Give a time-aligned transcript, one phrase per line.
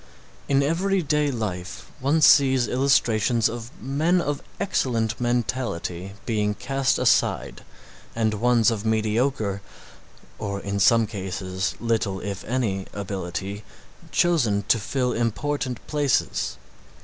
[0.49, 7.63] In everyday life one sees illustrations of men of excellent mentality being cast aside
[8.15, 9.61] and ones of mediocre
[10.39, 13.63] or in some cases, little, if any, ability
[14.11, 16.57] chosen to fill important places.